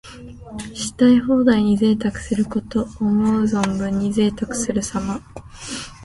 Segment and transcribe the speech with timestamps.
[0.73, 2.87] したい放題に贅沢すること。
[2.99, 5.21] 思う存分にぜいたくするさま。